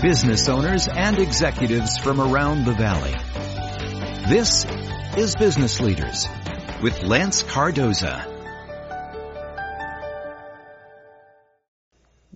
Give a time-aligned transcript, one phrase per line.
[0.00, 3.14] business owners and executives from around the valley.
[4.28, 4.64] This
[5.16, 6.26] is Business Leaders
[6.82, 8.26] with Lance Cardoza.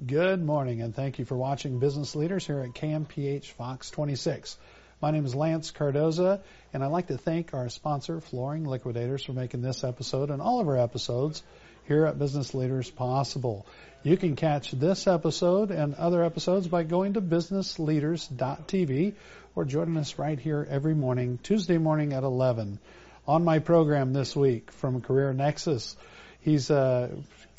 [0.05, 4.59] Good morning, and thank you for watching Business Leaders here at KMPH Fox 26.
[5.01, 6.43] My name is Lance Cardoza,
[6.75, 10.61] and I'd like to thank our sponsor, Flooring Liquidators, for making this episode and all
[10.61, 11.43] of our episodes
[11.87, 13.67] here at Business Leaders possible.
[14.03, 19.15] You can catch this episode and other episodes by going to businessleaders.tv
[19.55, 22.79] or joining us right here every morning, Tuesday morning at 11.
[23.27, 25.97] On my program this week from Career Nexus,
[26.41, 27.09] he's uh,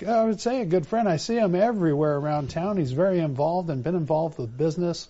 [0.05, 1.09] I would say a good friend.
[1.09, 2.77] I see him everywhere around town.
[2.77, 5.07] He's very involved and been involved with business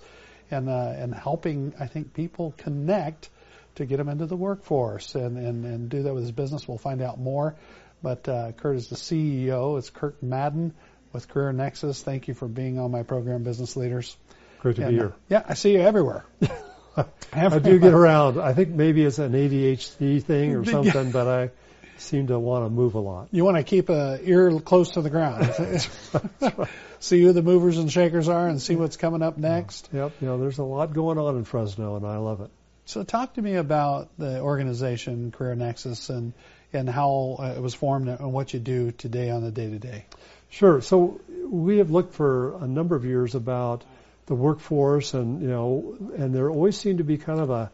[0.49, 3.29] and uh, and helping I think people connect
[3.75, 6.67] to get them into the workforce and, and, and do that with his business.
[6.67, 7.55] We'll find out more.
[8.01, 9.77] But uh, Kurt is the CEO.
[9.77, 10.73] It's Kurt Madden
[11.11, 12.01] with Career Nexus.
[12.01, 14.15] Thank you for being on my program, Business Leaders.
[14.59, 15.07] Great to and, be here.
[15.07, 16.25] Uh, yeah, I see you everywhere.
[17.33, 18.39] I do get around.
[18.39, 21.51] I think maybe it's an ADHD thing or something, but I
[21.97, 23.29] seem to want to move a lot.
[23.31, 25.45] You want to keep a ear close to the ground.
[26.99, 29.89] see who the movers and shakers are and see what's coming up next.
[29.93, 32.49] Yep, you know, there's a lot going on in Fresno, and I love it.
[32.85, 36.33] So, talk to me about the organization Career Nexus and
[36.73, 39.79] and how uh, it was formed and what you do today on the day to
[39.79, 40.05] day.
[40.49, 40.81] Sure.
[40.81, 43.83] So, we have looked for a number of years about
[44.25, 47.71] the workforce, and you know, and there always seemed to be kind of a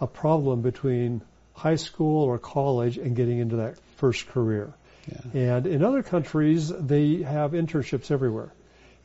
[0.00, 1.22] a problem between
[1.54, 4.72] high school or college and getting into that first career.
[5.06, 5.40] Yeah.
[5.56, 8.52] And in other countries, they have internships everywhere.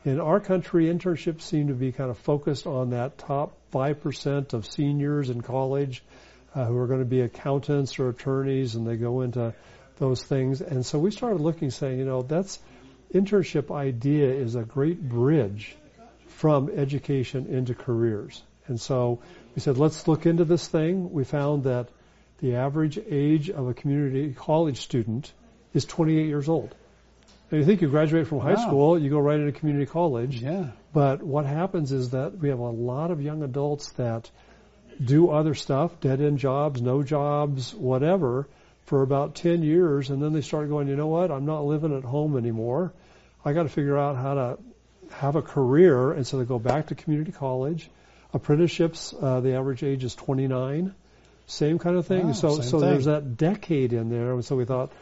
[0.04, 4.66] In our country, internships seem to be kind of focused on that top 5% of
[4.66, 6.02] seniors in college
[6.58, 9.54] uh, who are going to be accountants or attorneys, and they go into
[9.98, 10.60] those things.
[10.60, 12.58] And so we started looking, saying, you know, that's
[13.14, 15.76] internship idea is a great bridge
[16.26, 18.42] from education into careers.
[18.66, 19.20] And so
[19.54, 21.12] we said, let's look into this thing.
[21.12, 21.90] We found that
[22.40, 25.32] the average age of a community college student
[25.74, 26.74] is 28 years old.
[27.52, 28.66] And you think you graduate from high wow.
[28.66, 30.42] school, you go right into community college.
[30.42, 30.70] Yeah.
[30.92, 34.28] But what happens is that we have a lot of young adults that
[35.02, 38.48] do other stuff, dead end jobs, no jobs, whatever,
[38.86, 41.96] for about 10 years, and then they start going, you know what, I'm not living
[41.96, 42.92] at home anymore.
[43.44, 44.58] I got to figure out how to
[45.12, 47.90] have a career, and so they go back to community college.
[48.32, 50.94] Apprenticeships, uh, the average age is 29.
[51.46, 52.26] Same kind of thing.
[52.26, 52.90] Wow, so so thing.
[52.90, 54.92] there's that decade in there, and so we thought,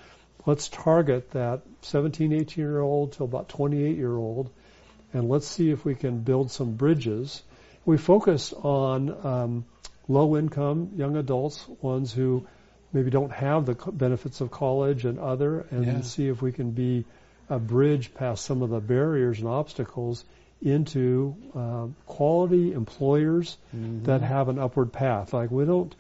[0.44, 4.50] let's target that 17, 18 year old to about 28 year old,
[5.12, 7.42] and let's see if we can build some bridges.
[7.86, 9.64] We focus on um,
[10.08, 12.47] low income young adults, ones who
[12.92, 16.00] maybe don't have the benefits of college and other, and yeah.
[16.02, 17.04] see if we can be
[17.48, 20.24] a bridge past some of the barriers and obstacles
[20.60, 24.04] into uh, quality employers mm-hmm.
[24.04, 25.32] that have an upward path.
[25.32, 25.94] Like we don't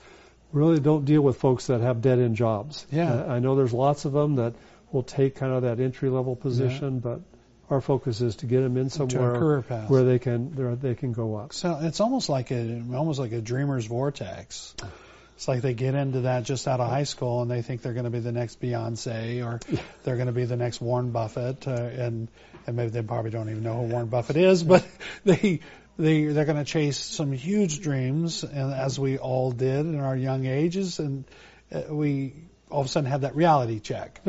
[0.52, 2.86] really don't deal with folks that have dead end jobs.
[2.90, 3.12] Yeah.
[3.12, 4.54] Uh, I know there's lots of them that
[4.90, 7.00] will take kind of that entry level position, yeah.
[7.00, 7.20] but
[7.70, 11.52] our focus is to get them in somewhere where they can they can go up.
[11.52, 14.74] So it's almost like a almost like a dreamer's vortex.
[15.36, 17.92] It's like they get into that just out of high school and they think they're
[17.92, 19.60] going to be the next Beyonce or
[20.04, 22.28] they're going to be the next Warren Buffett, uh, and
[22.66, 24.86] and maybe they probably don't even know who Warren Buffett is, but
[25.24, 25.60] they
[25.98, 30.16] they they're going to chase some huge dreams, and as we all did in our
[30.16, 31.24] young ages, and
[31.72, 32.32] uh, we
[32.70, 34.20] all of a sudden have that reality check.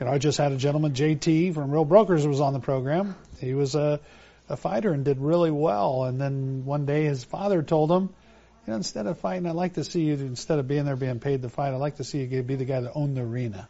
[0.00, 3.14] You know, I just had a gentleman, JT from Real Brokers, was on the program.
[3.38, 4.00] He was a,
[4.48, 6.04] a fighter and did really well.
[6.04, 8.04] And then one day his father told him,
[8.66, 11.20] you know, instead of fighting, I'd like to see you, instead of being there being
[11.20, 13.68] paid to fight, I'd like to see you be the guy that owned the arena.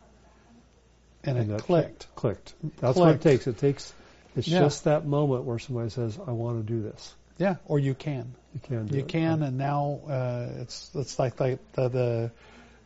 [1.24, 2.06] And, and it clicked.
[2.14, 2.54] Clicked.
[2.78, 2.96] That's clicked.
[2.98, 3.46] what it takes.
[3.48, 3.92] It takes,
[4.36, 4.60] it's Yeah.
[4.60, 7.12] just that moment where somebody says, I want to do this.
[7.38, 8.34] Yeah, or you can.
[8.54, 9.08] You can do You it.
[9.08, 12.30] can, and now uh, it's it's like like the, the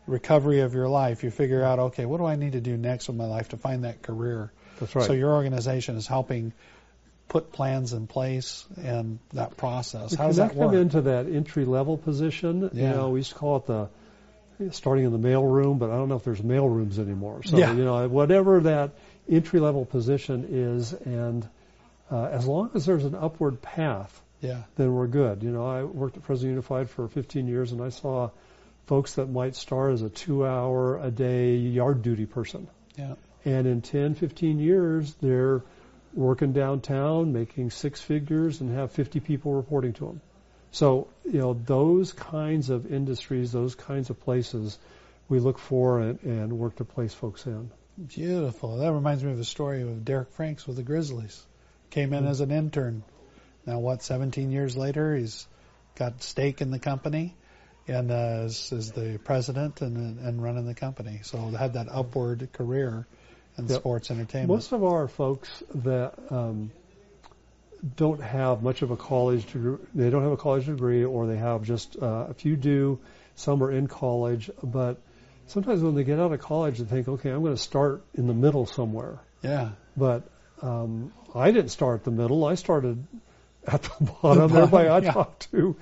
[0.07, 1.25] recovery of your life.
[1.25, 3.57] You figure out, okay, what do I need to do next in my life to
[3.57, 4.53] find that career?
[4.81, 5.07] That's right.
[5.07, 6.53] So your organization is helping
[7.29, 10.15] put plans in place and that process.
[10.15, 10.75] How does that work?
[10.75, 12.71] into that entry level position.
[12.73, 12.91] Yeah.
[12.91, 13.89] You know, we used to call it the
[14.71, 17.43] starting in the mail room, but I don't know if there's mail rooms anymore.
[17.45, 17.73] So Yeah.
[17.73, 18.93] you know, whatever that
[19.29, 21.49] entry level position is, and
[22.11, 25.43] uh, as long as there's an upward path, yeah, then we're good.
[25.43, 28.31] You know, I worked at Fresno Unified for 15 years, and I saw
[28.87, 33.15] folks that might start as a two-hour a day yard duty person, yeah,
[33.45, 35.63] and in 10, 15 years, they're
[36.15, 40.21] working downtown, making six figures, and have 50 people reporting to them.
[40.71, 44.79] So, you know, those kinds of industries, those kinds of places,
[45.29, 47.71] we look for and, and work to place folks in.
[48.09, 48.79] beautiful.
[48.79, 51.43] That reminds me of a story of Derek Franks with the Grizzlies.
[51.91, 52.29] Came in Mm.
[52.29, 53.03] as an intern,
[53.67, 55.47] now what, 17 years later, he's
[55.95, 57.37] got stake in the company
[57.87, 61.21] and uh, is, is the president and, and running the company.
[61.23, 63.07] So had that upward career
[63.59, 63.79] in Yep.
[63.79, 64.49] sports entertainment.
[64.51, 66.71] Most of our folks that um,
[67.97, 71.37] don't have much of a college degree, they don't have a college degree, or they
[71.37, 72.99] have just uh, a few do.
[73.37, 74.99] Some are in college, but
[75.47, 78.27] sometimes when they get out of college, they think, okay, I'm going to start in
[78.27, 79.19] the middle somewhere.
[79.43, 80.23] yeah, But
[80.63, 82.45] um, I didn't start at the middle.
[82.45, 83.05] I started
[83.67, 84.13] at the bottom.
[84.23, 85.13] bottom, Everybody I yeah.
[85.13, 85.77] talked to,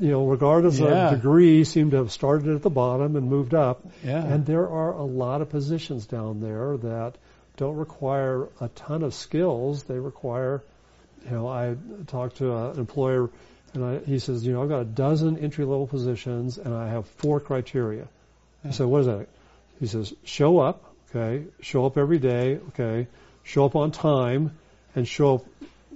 [0.00, 1.10] you know, regardless Yeah.
[1.10, 3.84] of degree, seem to have started at the bottom and moved up.
[4.04, 4.22] yeah.
[4.24, 7.14] And there are a lot of positions down there that
[7.56, 9.84] don't require a ton of skills.
[9.84, 10.62] They require,
[11.24, 11.76] you know, I
[12.08, 13.30] talked to an employer
[13.74, 16.88] and I, he says, you know, I've got a dozen entry level positions and I
[16.88, 18.08] have four criteria.
[18.64, 19.26] I said, what is that?
[19.80, 20.84] He says, show up,
[21.14, 23.06] okay, show up every day, okay,
[23.42, 24.56] show up on time
[24.96, 25.44] and show up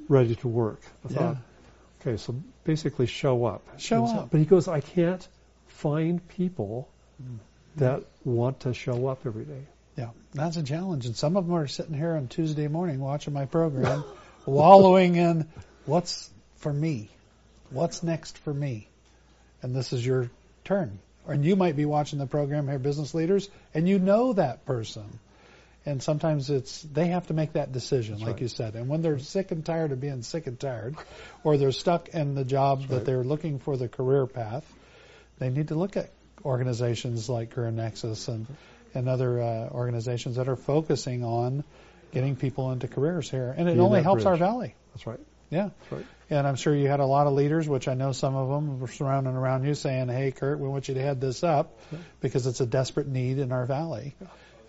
[0.09, 0.81] ready to work.
[1.09, 1.19] I Yeah.
[1.19, 1.37] thought,
[2.09, 2.35] okay, so
[2.65, 3.63] basically show up.
[3.79, 4.31] Show up.
[4.31, 5.27] But he goes, I can't
[5.67, 6.89] find people
[7.23, 7.39] Mm.
[7.77, 9.67] that want to show up every day.
[9.97, 11.07] Yeah, that's a challenge.
[11.07, 14.05] And some of them are sitting here on Tuesday morning watching my program,
[14.47, 15.49] wallowing in
[15.85, 17.09] what's for me?
[17.71, 18.89] What's next for me?
[19.63, 20.31] And this is your
[20.65, 21.01] turn.
[21.27, 25.19] And you might be watching the program here, Business Leaders, and you know that person.
[25.88, 28.43] And sometimes it's they have to make that decision, That's like right.
[28.43, 28.75] you said.
[28.75, 30.96] And when they're sick and tired of being sick and tired,
[31.44, 33.05] or they're stuck in the job that right.
[33.05, 34.70] they're looking for the career path,
[35.38, 36.11] they need to look at
[36.44, 38.46] organizations like Career Nexus and
[38.94, 41.64] and other uh, organizations that are focusing on
[42.12, 43.55] getting people into careers here.
[43.56, 44.75] And it Being only helps our valley.
[44.93, 45.20] That's right.
[45.50, 45.70] Yeah.
[45.81, 46.06] That's right.
[46.31, 48.81] And I'm sure you had a lot of leaders, which I know some of them
[48.81, 51.79] were surrounding around you saying, hey, Kurt, we want you to head this up
[52.20, 54.14] because it's a desperate need in our valley.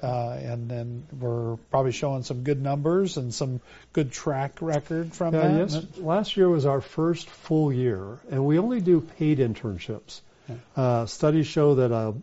[0.01, 3.60] Uh, and then we're probably showing some good numbers and some
[3.94, 5.72] good track record from Yeah, that.
[5.72, 5.86] yes.
[5.98, 10.22] Last year was our first full year, and we only do paid internships.
[10.75, 12.16] Uh, studies show that a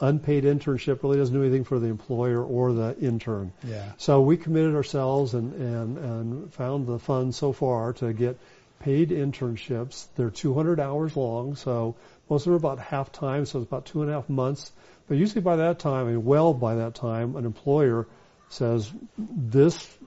[0.00, 3.52] unpaid internship really doesn't do anything for the employer or the intern.
[3.62, 3.92] Yeah.
[3.98, 8.38] So we committed ourselves and, and, and found the funds so far to get
[8.80, 10.06] paid internships.
[10.16, 11.94] They're 200 hours long, so
[12.28, 14.72] most of them are about half time, so it's about two and a half months.
[15.08, 18.06] But usually by that time, mean, well by that time, an employer
[18.48, 19.98] says, this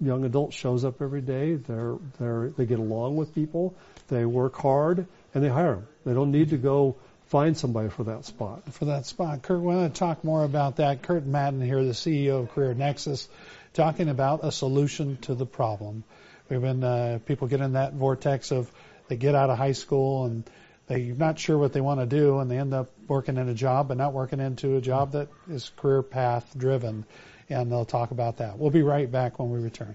[0.00, 1.54] young adult shows up every day.
[1.54, 3.74] They're, they're, they get along with people.
[4.08, 5.88] They work hard and they hire them.
[6.04, 6.96] They don't need to go
[7.26, 8.72] find somebody for that spot.
[8.74, 9.42] for that spot.
[9.42, 11.02] Kurt, we want to talk more about that.
[11.02, 13.28] Kurt Madden here, the CEO of Career Nexus,
[13.72, 16.04] talking about a solution to the problem.
[16.48, 18.70] We've been uh, people get in that vortex of
[19.08, 20.44] they get out of high school and
[20.86, 23.54] they're not sure what they want to do, and they end up working in a
[23.54, 27.04] job, but not working into a job that is career path driven.
[27.48, 28.58] And they'll talk about that.
[28.58, 29.94] We'll be right back when we return.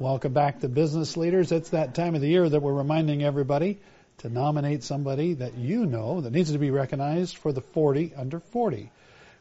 [0.00, 1.52] Welcome back to Business Leaders.
[1.52, 3.78] It's that time of the year that we're reminding everybody
[4.18, 8.40] to nominate somebody that you know that needs to be recognized for the 40 under
[8.40, 8.90] 40.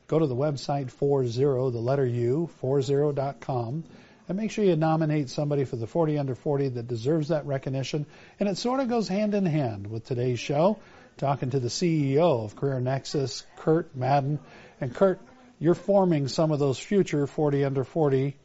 [0.05, 3.83] Go to the website 40, the letter U, 40.com,
[4.29, 8.05] and make sure you nominate somebody for the 40 under 40 that deserves that recognition.
[8.39, 10.77] And it sort of goes hand in hand with today's show,
[11.17, 14.37] talking to the CEO of Career Nexus, Kurt Madden.
[14.79, 15.19] And Kurt,
[15.57, 18.35] you're forming some of those future 40 under 40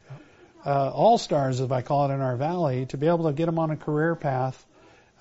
[0.68, 3.46] uh, all stars, as I call it in our valley, to be able to get
[3.46, 4.64] them on a career path,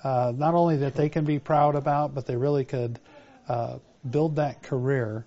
[0.04, 2.98] uh, not only that they can be proud about, but they really could
[3.48, 3.78] uh,
[4.08, 5.24] build that career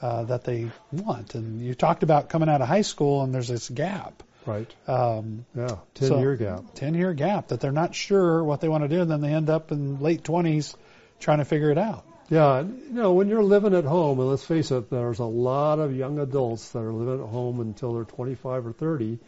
[0.00, 1.34] uh, that they want.
[1.34, 4.72] And you talked about coming out of high school, and there's this gap, Right.
[4.86, 5.76] um, Yeah.
[5.94, 6.64] Ten So- year gap.
[6.74, 9.32] ten year gap, that they're not sure what they want to do, and then they
[9.34, 10.76] end up in late 20s
[11.18, 12.04] trying to figure it out.
[12.30, 15.78] Yeah, you know, when you're living at home, and let's face it, there's a lot
[15.78, 19.18] of young adults that are living at home until they're 25 or 30.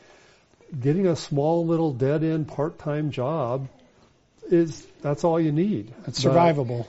[0.78, 3.68] Getting a small little dead end part time job
[4.48, 5.92] is that's all you need.
[6.06, 6.86] It's But- survivable.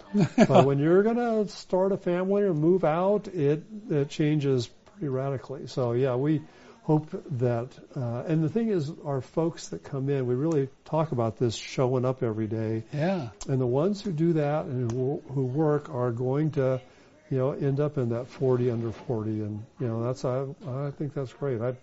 [0.47, 5.09] but when you're going to start a family or move out, it it changes pretty
[5.09, 5.67] radically.
[5.67, 6.41] So yeah, we
[6.83, 7.69] hope that.
[7.95, 11.55] Uh, and the thing is, our folks that come in, we really talk about this
[11.55, 12.83] showing up every day.
[12.93, 13.29] yeah.
[13.47, 16.79] And the ones who do that and who, who work are going to,
[17.29, 19.29] you know, end up in that 40 under 40.
[19.41, 21.59] And, you know, that's, I, I think that's great.
[21.61, 21.75] I,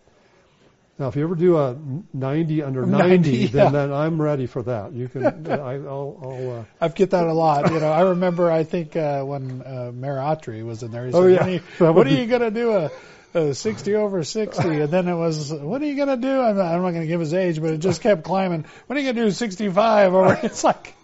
[0.97, 1.77] Now, if you ever do a
[2.13, 3.49] 90 under 90, 90, yeah.
[3.49, 4.93] then, then I'm ready for that.
[4.93, 7.73] You can, I, I'll, I'll uh, I've get that a lot.
[7.73, 8.49] You know, I remember.
[8.51, 11.41] I think uh, when uh, Mayor Autry was in there, he said, Oh, yeah.
[11.41, 11.61] "When are you,
[11.93, 12.91] would are you going to do a,
[13.35, 16.57] a 60 over 60?" And then it was, what are you going to do?" I'm
[16.57, 18.65] not, I'm not going to give his age, but it just kept climbing.
[18.87, 20.39] What are you going to do 65 over?
[20.45, 20.95] It's like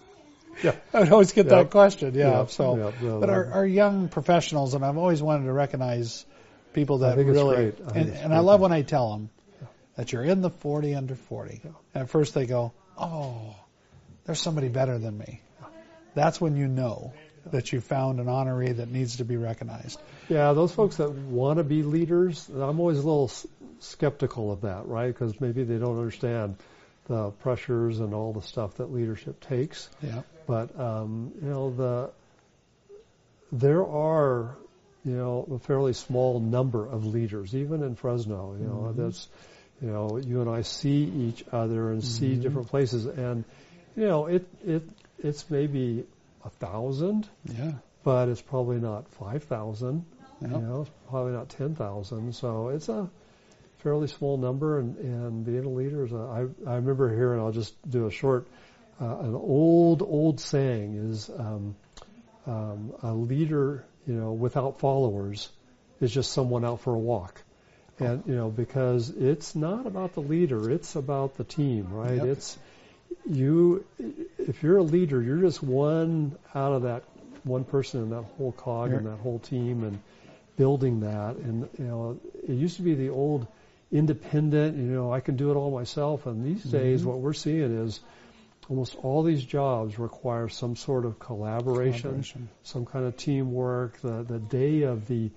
[0.63, 0.77] yeah.
[0.95, 1.57] I would always get Yeah.
[1.57, 2.15] that question.
[2.15, 2.31] Yeah.
[2.31, 6.25] Yeah, So, yeah, yeah, but our, our young professionals, and I've always wanted to recognize
[6.75, 7.73] people that really.
[7.73, 9.31] I and, and I love when I tell them
[10.01, 11.61] that you're in the 40 under 40.
[11.63, 13.55] And at first they go, "Oh,
[14.25, 15.43] there's somebody better than me."
[16.15, 17.13] That's when you know
[17.51, 20.01] that you found an honoree that needs to be recognized.
[20.31, 23.47] Yeah, those folks that want to be leaders, I'm always a little s-
[23.81, 25.09] skeptical of that, right?
[25.09, 26.57] Because maybe they don't understand
[27.07, 29.91] the pressures and all the stuff that leadership takes.
[30.03, 30.23] Yeah.
[30.47, 32.11] But um, you know, the
[33.53, 34.57] there are
[35.05, 38.57] you know a fairly small number of leaders, even in Fresno.
[38.59, 39.29] You know, that's
[39.81, 43.45] you know you and I see each other and see different places, and
[43.97, 44.83] you know it it
[45.19, 46.05] it's maybe
[46.45, 47.73] a thousand, Yeah.
[48.03, 50.05] but it's probably not five thousand.
[50.41, 50.49] Yeah.
[50.49, 52.35] You know, it's probably not ten thousand.
[52.35, 53.11] So it's a
[53.79, 56.13] fairly small number, and and being a leader is.
[56.13, 56.17] A,
[56.67, 57.41] I I remember hearing.
[57.41, 58.47] I'll just do a short.
[59.01, 61.75] Uh, an old old saying is um,
[62.47, 65.49] um, a leader, you know, without followers
[66.01, 67.43] is just someone out for a walk.
[68.01, 72.17] And you know, because it's not about the leader, it's about the team, right?
[72.17, 72.27] Yep.
[72.27, 72.59] It's
[73.29, 73.85] you.
[74.39, 77.05] If you're a leader, you're just one out of that
[77.45, 79.99] one person in that whole cog and that whole team, and
[80.57, 81.37] building that.
[81.37, 83.47] And you know, it used to be the old
[83.91, 84.77] independent.
[84.77, 86.27] You know, I can do it all myself.
[86.27, 86.77] And these mm-hmm.
[86.77, 88.01] days, what we're seeing is
[88.69, 92.49] almost all these jobs require some sort of collaboration, Collaboration.
[92.63, 94.01] some kind of teamwork.
[94.01, 95.31] The the day of the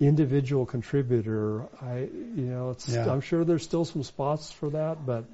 [0.00, 3.10] individual contributor, I you know, it's Yeah.
[3.10, 5.24] I'm sure there's still some spots for that, but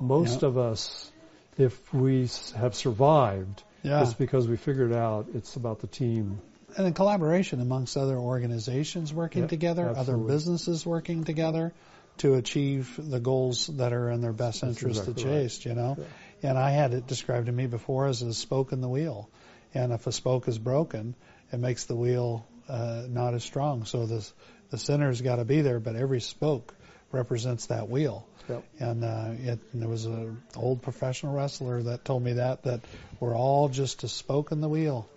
[0.00, 0.48] most Yeah.
[0.48, 1.12] of us,
[1.58, 4.02] if we have survived, Yeah.
[4.02, 6.40] it's because we figured out it's about the team.
[6.76, 11.72] and in collaboration amongst other organizations working Yep, together, other businesses working together
[12.18, 15.40] to achieve the goals that are in their best That's interest exactly to right.
[15.42, 15.96] chase, you know.
[16.42, 19.30] And I had it described to me before as a spoke in the wheel.
[19.74, 21.14] And if a spoke is broken,
[21.52, 23.84] it makes the wheel uh, not as strong.
[23.84, 24.28] So the
[24.70, 26.74] the center's got to be there, but every spoke
[27.10, 28.26] represents that wheel.
[28.48, 28.64] Yep.
[28.78, 32.80] And uh, it, and there was a old professional wrestler that told me that that
[33.20, 35.08] we're all just a spoke in the wheel.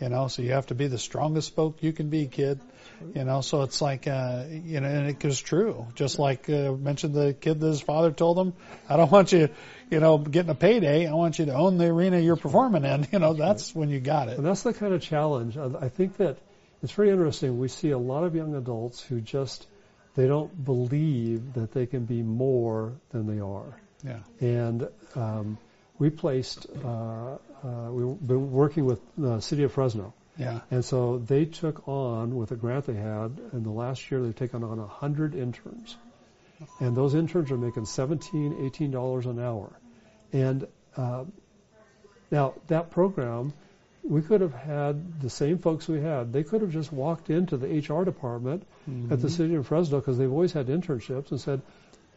[0.00, 2.60] You know, so you have to be the strongest spoke you can be, kid.
[3.14, 5.86] You know, so it's like, uh, you know, and it was true.
[5.94, 8.52] Just like uh, mentioned the kid that his father told him,
[8.88, 9.48] I don't want you,
[9.90, 11.06] you know, getting a payday.
[11.06, 13.06] I want you to own the arena you're performing in.
[13.12, 14.38] You know, that's when you got it.
[14.38, 15.56] And that's the kind of challenge.
[15.56, 16.38] I think that
[16.82, 17.58] it's very interesting.
[17.58, 19.66] We see a lot of young adults who just
[20.14, 23.80] they don't believe that they can be more than they are.
[24.04, 24.20] Yeah.
[24.40, 25.58] And um,
[25.98, 27.38] we placed, uh, uh,
[27.90, 30.14] we've been working with the city of Fresno.
[30.36, 30.60] Yeah.
[30.70, 34.34] And so they took on, with a grant they had, in the last year they've
[34.34, 35.96] taken on 100 interns.
[36.78, 39.72] And those interns are making 17 $18 an hour.
[40.32, 41.24] And uh,
[42.30, 43.52] now that program,
[44.02, 46.32] we could have had the same folks we had.
[46.32, 48.66] They could have just walked into the HR department
[49.10, 51.60] at the city of Fresno because they've always had internships and said,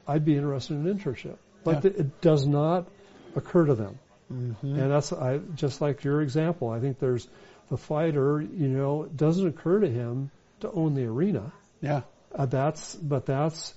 [0.08, 1.38] I'd be interested in an internship.
[1.64, 1.92] But Yeah.
[1.92, 2.88] it does not
[3.36, 4.00] occur to them.
[4.32, 4.80] Mm-hmm.
[4.80, 6.70] And that's I, just like your example.
[6.70, 7.28] I think there's
[7.70, 8.42] the fighter.
[8.42, 11.52] You know, it doesn't occur to him to own the arena.
[11.82, 12.02] Yeah.
[12.34, 13.74] Uh, that's but that's.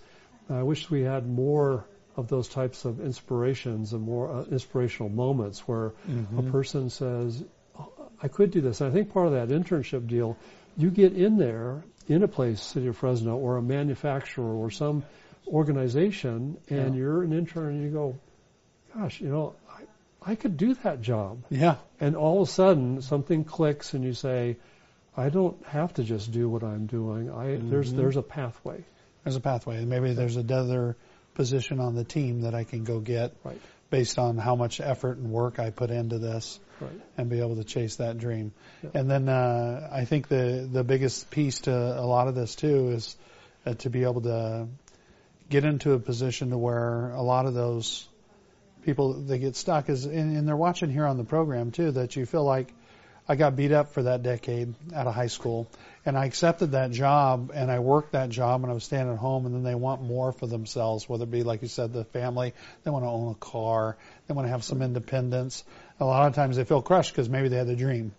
[0.48, 1.84] I wish we had more
[2.16, 5.92] of those types of inspirations and more uh, inspirational moments where
[6.38, 7.42] a person says,
[8.22, 10.36] "I could do this." And I think part of that internship deal,
[10.76, 15.02] you get in there in a place, City of Fresno, or a manufacturer or some
[15.48, 17.00] organization, and Yeah.
[17.00, 18.14] you're an intern, and you go,
[18.94, 19.82] "Gosh, you know, I,
[20.32, 21.76] I could do that job." Yeah.
[22.00, 24.56] And all of a sudden, something clicks, and you say,
[25.16, 27.30] "I don't have to just do what I'm doing.
[27.30, 27.96] I there's Mhm.
[27.96, 28.84] there's a pathway."
[29.24, 29.84] There's a pathway.
[29.84, 30.96] Maybe there's another
[31.34, 33.60] position on the team that I can go get Right.
[33.90, 36.60] Based on how much effort and work I put into this.
[36.78, 36.90] Right.
[37.16, 38.52] and be able to chase that dream.
[38.82, 38.90] Yeah.
[38.92, 42.90] And then uh, I think the the biggest piece to a lot of this too
[42.90, 43.16] is
[43.64, 44.68] uh, to be able to
[45.48, 48.06] get into a position to where a lot of those
[48.82, 52.14] people they get stuck is and, and they're watching here on the program too that
[52.14, 52.72] you feel like
[53.28, 55.68] I got beat up for that decade out of high school
[56.04, 59.18] and I accepted that job and I worked that job and I was staying at
[59.18, 62.04] home and then they want more for themselves whether it be like you said the
[62.04, 62.54] family.
[62.84, 63.96] They want to own a car.
[64.26, 65.64] They want to have some independence.
[65.98, 68.12] A lot of times they feel crushed because maybe they had the dream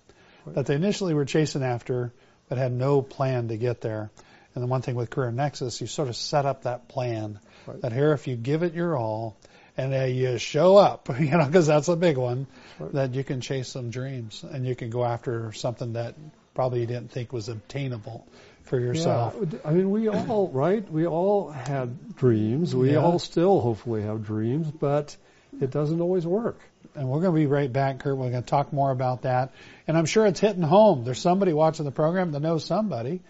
[0.46, 2.12] that they initially were chasing after
[2.50, 4.10] but had no plan to get there.
[4.56, 7.82] And the one thing with Career Nexus, you sort of set up that plan Right.
[7.82, 9.36] that here, if you give it your all
[9.77, 12.48] and uh, you show up, you know, because that's a big one,
[12.79, 12.91] Right.
[12.93, 16.15] that you can chase some dreams and you can go after something that
[16.53, 18.27] probably you didn't think was obtainable
[18.63, 19.36] for yourself.
[19.39, 20.89] Yeah, I mean, we all, right?
[20.91, 22.75] We all had dreams.
[22.75, 22.98] We Yeah.
[23.03, 25.15] all still hopefully have dreams, but
[25.62, 26.60] it doesn't always work.
[26.96, 28.17] And we're going to be right back, Kurt.
[28.17, 29.51] We're going to talk more about that.
[29.88, 31.03] And I'm sure it's hitting home.
[31.05, 33.22] There's somebody watching the program that knows somebody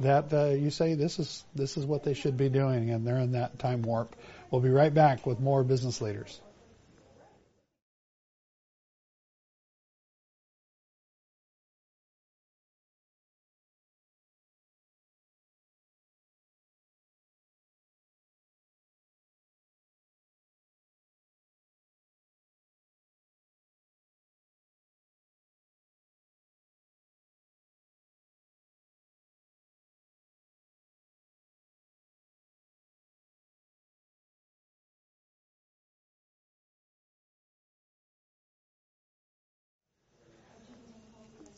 [0.00, 3.18] that uh, you say this is this is what they should be doing, and they're
[3.18, 4.16] in that time warp.
[4.52, 6.42] We'll be right back with more business leaders.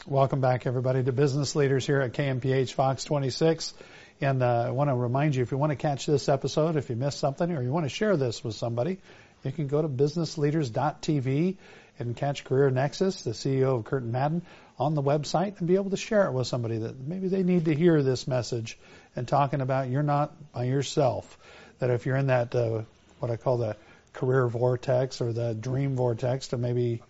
[0.07, 3.73] Welcome back, everybody, to Business Leaders here at KMPH Fox 26.
[4.21, 6.91] And uh, I want to remind you, if you want to catch this episode, if
[6.91, 8.99] you missed something, or you want to share this with somebody,
[9.45, 11.57] you can go to businessleaders.tv
[11.99, 14.43] and catch Career Nexus, the CEO of Curtin Madden,
[14.79, 17.65] on the website and be able to share it with somebody that maybe they need
[17.65, 18.79] to hear this message
[19.17, 21.39] and talking about you're not by yourself.
[21.79, 22.83] That if you're in that, uh,
[23.21, 23.75] what I call the
[24.13, 27.01] career vortex or the dream vortex, to maybe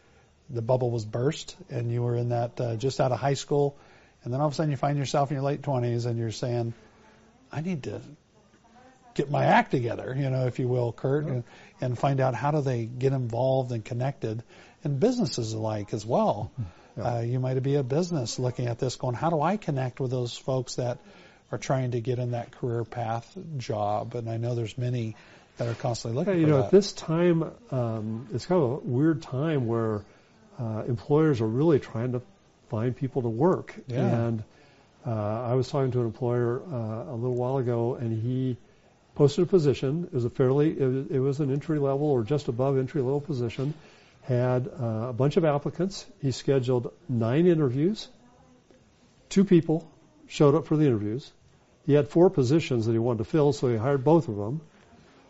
[0.50, 3.76] the bubble was burst and you were in that uh, just out of high school,
[4.22, 6.30] and then all of a sudden you find yourself in your late 20s and you're
[6.30, 6.74] saying,
[7.52, 8.00] I need to
[9.14, 11.44] get my act together, you know, if you will, Kurt, and,
[11.80, 14.42] and find out how do they get involved and connected,
[14.82, 16.50] and businesses alike as well.
[17.00, 20.10] Uh, you might be a business looking at this, going, how do I connect with
[20.10, 20.98] those folks that
[21.52, 24.14] are trying to get in that career path job?
[24.14, 25.16] And I know there's many
[25.58, 26.66] that are constantly looking Yeah, you know, that.
[26.66, 30.02] at this time, um, it's kind of a weird time where
[30.58, 32.22] uh, employers are really trying to
[32.68, 33.74] find people to work.
[33.87, 34.00] Yeah.
[34.00, 34.44] And
[35.07, 38.57] uh, I was talking to an employer uh, a little while ago, and he
[39.14, 40.05] posted a position.
[40.05, 43.02] It was a fairly, it was, it was an entry level or just above entry
[43.02, 43.74] level position.
[44.22, 46.07] Had uh, a bunch of applicants.
[46.22, 48.09] He scheduled nine interviews.
[49.28, 49.90] Two people
[50.28, 51.31] showed up for the interviews.
[51.85, 54.62] He had four positions that he wanted to fill, so he hired both of them.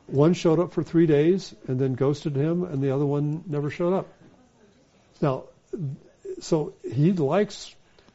[0.07, 3.71] One showed up for three days and then ghosted him, and the other one never
[3.71, 4.07] showed up.
[5.21, 5.45] Now,
[6.41, 7.75] so he likes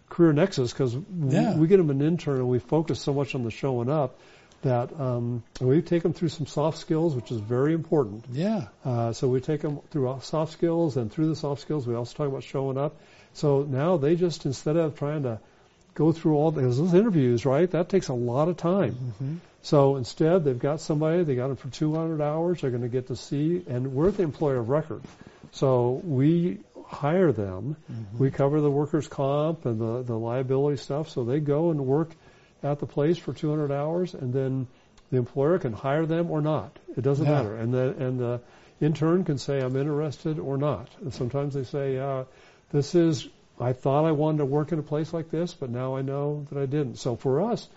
[0.10, 1.54] Career Nexus because Yeah.
[1.56, 4.20] we, we get him an intern and we focus so much on the showing up
[4.62, 8.26] that um, we take them through some soft skills, which is very important.
[8.32, 11.96] yeah, Uh, so we take them through soft skills, and through the soft skills, we
[11.96, 12.98] also talk about showing up.
[13.34, 15.40] So now they just instead of trying to
[15.96, 17.70] go through all those, those interviews, right?
[17.72, 18.96] That takes a lot of time.
[18.96, 19.36] Mm-hmm.
[19.62, 21.24] So instead, they've got somebody.
[21.24, 22.62] They got them for 200 hours.
[22.62, 25.02] They're going to get to see, and we're the employer of record.
[25.52, 26.60] So we
[26.90, 27.76] hire them.
[28.18, 31.10] We cover the workers' comp and the the liability stuff.
[31.10, 32.10] So they go and work
[32.64, 34.68] at the place for 200 hours, and then
[35.12, 36.78] the employer can hire them or not.
[36.98, 37.36] It doesn't Yeah.
[37.36, 37.56] matter.
[37.56, 38.42] And the and the
[38.82, 40.90] intern can say I'm interested or not.
[41.02, 42.24] And sometimes they say, uh,
[42.72, 43.28] this is
[43.60, 46.46] I thought I wanted to work in a place like this, but now I know
[46.50, 46.96] that I didn't.
[46.98, 47.68] So for us,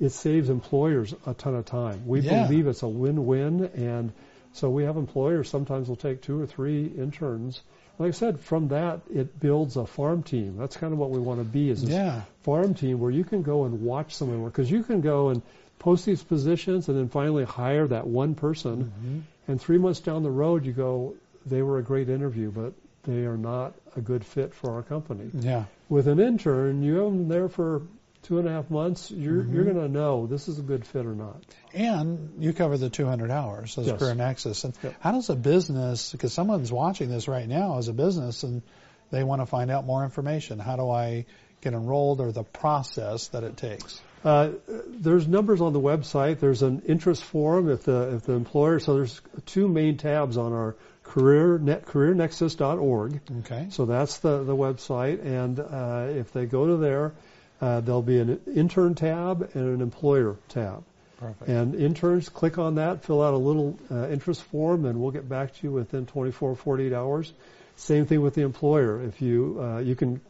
[0.00, 2.02] it saves employers a ton of time.
[2.06, 2.44] We Yeah.
[2.46, 4.12] believe it's a win-win, and
[4.52, 7.62] so we have employers sometimes will take two or three interns.
[7.98, 10.56] Like I said, from that it builds a farm team.
[10.56, 13.24] That's kind of what we want to be is this yeah, farm team where you
[13.24, 15.42] can go and watch someone work because you can go and
[15.78, 19.18] post these positions and then finally hire that one person, Mm-hmm.
[19.48, 21.14] and three months down the road you go,
[21.46, 22.72] they were a great interview, but
[23.04, 25.30] they are not a good fit for our company.
[25.34, 27.82] yeah, With an intern, you have them there for
[28.22, 29.10] two and a half months.
[29.10, 29.54] You're Mm-hmm.
[29.54, 31.42] you're going to know this is a good fit or not.
[31.74, 33.98] and you cover the 200 hours as Yes.
[33.98, 34.64] Career Nexus.
[34.64, 34.94] And Yep.
[35.00, 38.62] how does a business, because someone's watching this right now as a business and
[39.10, 41.24] they want to find out more information, how do I
[41.60, 44.00] get enrolled or the process that it takes?
[44.24, 44.50] Uh,
[44.88, 46.40] there's numbers on the website.
[46.40, 48.80] There's an interest form if the if the employer.
[48.80, 53.20] So there's two main tabs on our career net careernexus.org.
[53.40, 53.66] Okay.
[53.70, 57.14] So that's the the website, and uh, if they go to there,
[57.60, 60.84] uh, there'll be an intern tab and an employer tab.
[61.18, 61.50] Perfect.
[61.50, 65.28] And interns, click on that, fill out a little uh, interest form, and we'll get
[65.28, 67.32] back to you within 24, 48 hours.
[67.76, 69.02] Same thing with the employer.
[69.02, 70.20] If you uh, you can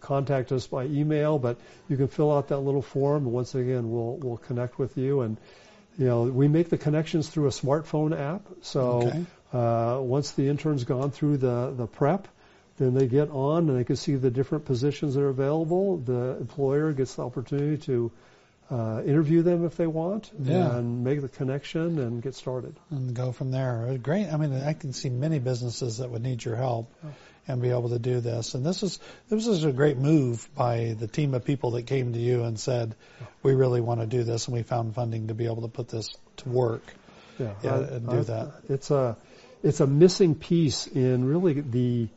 [0.00, 1.58] contact us by email, but
[1.88, 3.24] you can fill out that little form.
[3.24, 5.20] And once again, we'll we'll connect with you.
[5.22, 5.36] And
[5.98, 8.42] you know, we make the connections through a smartphone app.
[8.62, 9.24] So Okay.
[9.52, 12.28] uh, once the intern's gone through the the prep,
[12.78, 15.98] then they get on and they can see the different positions that are available.
[15.98, 18.10] The employer gets the opportunity to
[18.70, 20.76] uh, interview them if they want, Yeah.
[20.76, 22.74] and make the connection and get started.
[22.90, 23.98] and go from there.
[24.02, 24.28] Great.
[24.32, 26.90] I mean, I can see many businesses that would need your help
[27.46, 28.54] and be able to do this.
[28.54, 32.12] And this is this is a great move by the team of people that came
[32.14, 32.94] to you and said,
[33.42, 35.88] "We really want to do this," and we found funding to be able to put
[35.88, 36.08] this
[36.38, 36.82] to work.
[37.38, 38.52] Yeah, Yeah, I- and do I- that.
[38.70, 39.16] It's a
[39.62, 42.08] it's a missing piece in really the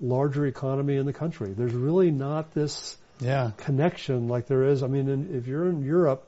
[0.00, 1.52] larger economy in the country.
[1.52, 4.82] There's really not this Yeah, connection like there is.
[4.82, 6.26] I mean, in, if you're in Europe,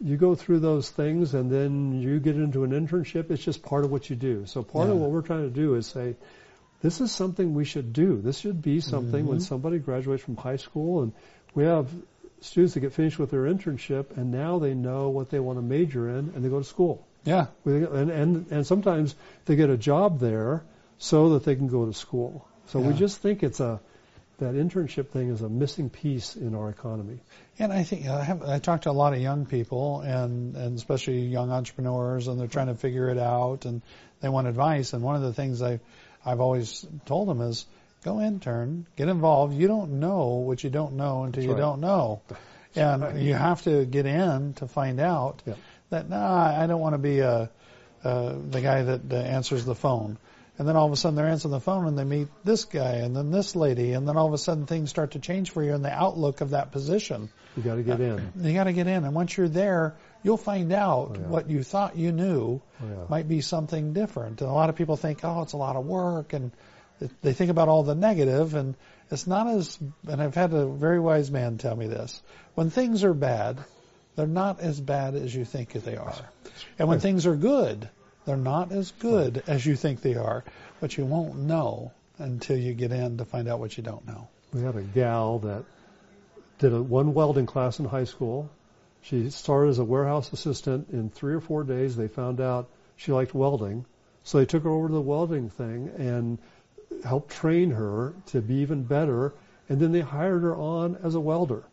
[0.00, 3.30] you go through those things and then you get into an internship.
[3.30, 4.44] It's just part of what you do.
[4.46, 6.16] So part of what we're trying to do is say,
[6.82, 8.20] this is something we should do.
[8.20, 9.42] This should be something when Mhm.
[9.42, 11.12] somebody graduates from high school and
[11.54, 11.88] we have
[12.40, 15.62] students that get finished with their internship and now they know what they want to
[15.62, 17.06] major in and they go to school.
[17.24, 19.14] yeah, And, and, and sometimes
[19.46, 20.62] they get a job there
[20.98, 22.46] so that they can go to school.
[22.68, 23.80] So we just think it's a,
[24.38, 27.20] that internship thing is a missing piece in our economy.
[27.58, 30.76] And I think I have I talk to a lot of young people and and
[30.76, 33.80] especially young entrepreneurs and they're trying to figure it out and
[34.20, 35.78] they want advice and one of the things I
[36.26, 37.64] I've always told them is
[38.04, 39.54] go intern, get involved.
[39.54, 41.60] You don't know what you don't know until That's you right.
[41.60, 42.22] don't know.
[42.74, 43.16] And right.
[43.16, 45.54] you have to get in to find out Yeah.
[45.90, 47.50] that nah, I don't want to be a,
[48.02, 50.18] uh, the guy that uh, answers the phone.
[50.56, 52.98] And then all of a sudden they're answering the phone and they meet this guy
[52.98, 55.64] and then this lady and then all of a sudden things start to change for
[55.64, 57.28] you in the outlook of that position.
[57.56, 58.32] You got to get in.
[58.40, 61.26] You got to get in, and once you're there, you'll find out Oh, yeah.
[61.26, 63.04] what you thought you knew Oh, yeah.
[63.08, 64.40] might be something different.
[64.40, 66.50] And a lot of people think, oh, it's a lot of work, and
[67.22, 68.74] they think about all the negative, and
[69.10, 69.78] it's not as.
[70.08, 72.22] And I've had a very wise man tell me this:
[72.54, 73.58] when things are bad,
[74.16, 76.14] they're not as bad as you think they are,
[76.78, 77.88] and when things are good,
[78.24, 80.44] they're not as good as you think they are.
[80.80, 84.28] But you won't know until you get in to find out what you don't know.
[84.52, 85.64] We had a gal that
[86.58, 88.50] did a one welding class in high school.
[89.02, 90.88] She started as a warehouse assistant.
[90.90, 93.84] In three or four days, they found out she liked welding,
[94.22, 96.38] so they took her over to the welding thing and
[97.02, 99.34] helped train her to be even better.
[99.68, 101.64] And then they hired her on as a welder.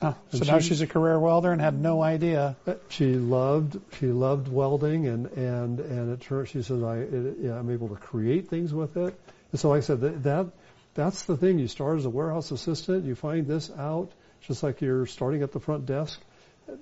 [0.00, 2.56] Oh, so And now she's a career welder and had no idea.
[2.88, 7.58] She loved she loved welding and and and it turned she says I it, yeah,
[7.58, 9.18] I'm able to create things with it.
[9.50, 10.46] And so like I said that, that
[10.94, 11.58] that's the thing.
[11.58, 14.10] You start as a warehouse assistant, you find this out
[14.42, 16.20] just like you're starting at the front desk.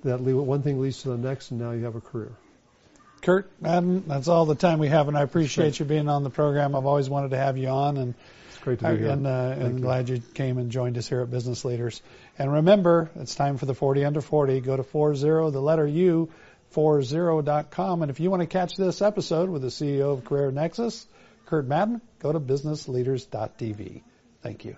[0.03, 2.31] That le- one thing leads to the next, and now you have a career.
[3.21, 6.29] Kurt, Madden, that's all the time we have, and I appreciate you being on the
[6.29, 6.75] program.
[6.75, 8.13] I've always wanted to have you on, and
[8.67, 9.11] great to be here.
[9.11, 9.83] and, uh, and you.
[9.83, 12.01] glad you came and joined us here at Business Leaders.
[12.37, 14.59] And remember, it's time for the 40 under 40.
[14.61, 15.19] Go to 40,
[15.51, 16.29] the letter U,
[16.73, 18.01] 40.com.
[18.01, 21.07] And if you want to catch this episode with the CEO of Career Nexus,
[21.45, 24.01] Kurt Madden, go to businessleaders.tv.
[24.41, 24.75] Thank you.